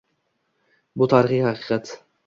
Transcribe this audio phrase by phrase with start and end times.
[1.03, 1.97] Bu tarixiy haqiqat.